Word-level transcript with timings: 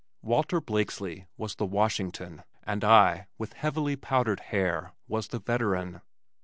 Walter 0.23 0.59
Blakeslee 0.59 1.27
was 1.37 1.53
the 1.53 1.65
"Washington" 1.67 2.41
and 2.63 2.83
I, 2.83 3.27
with 3.37 3.53
heavily 3.53 3.95
powdered 3.95 4.39
hair, 4.39 4.93
was 5.07 5.27
the 5.27 5.37
veteran. 5.39 6.01